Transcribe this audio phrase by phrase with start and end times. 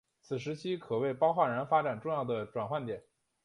[0.19, 3.03] 此时期可谓包浩斯发展重要的转捩点。